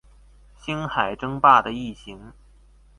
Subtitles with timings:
[0.57, 2.33] 星海爭霸的異型